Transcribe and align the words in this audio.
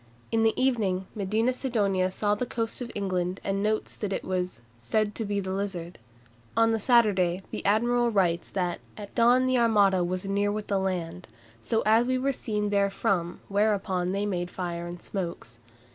In 0.31 0.41
the 0.41 0.59
evening 0.59 1.05
Medina 1.13 1.53
Sidonia 1.53 2.09
saw 2.09 2.33
the 2.33 2.47
coast 2.47 2.81
of 2.81 2.91
England, 2.95 3.39
and 3.43 3.61
notes 3.61 3.95
that 3.97 4.11
it 4.11 4.23
was 4.23 4.59
"said 4.75 5.13
to 5.13 5.23
be 5.25 5.39
the 5.39 5.51
Lizard." 5.53 5.99
On 6.57 6.71
the 6.71 6.79
Saturday 6.79 7.43
the 7.51 7.63
admiral 7.65 8.09
writes 8.09 8.49
that 8.49 8.79
"at 8.97 9.13
dawn 9.13 9.45
the 9.45 9.59
Armada 9.59 10.03
was 10.03 10.25
near 10.25 10.51
with 10.51 10.65
the 10.65 10.79
land, 10.79 11.27
so 11.61 11.83
as 11.85 12.07
we 12.07 12.17
were 12.17 12.33
seen 12.33 12.71
therefrom, 12.71 13.41
whereupon 13.47 14.11
they 14.11 14.25
made 14.25 14.49
fire 14.49 14.87
and 14.87 15.03
smokes." 15.03 15.59